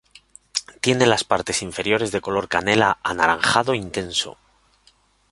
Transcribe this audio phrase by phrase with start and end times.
[0.79, 4.35] Tiene las partes inferiores de color canela anaranjado intenso.